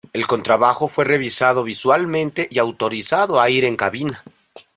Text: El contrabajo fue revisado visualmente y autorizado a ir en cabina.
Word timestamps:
El 0.13 0.25
contrabajo 0.25 0.87
fue 0.87 1.05
revisado 1.05 1.61
visualmente 1.63 2.47
y 2.49 2.57
autorizado 2.57 3.39
a 3.39 3.51
ir 3.51 3.65
en 3.65 3.75
cabina. 3.77 4.23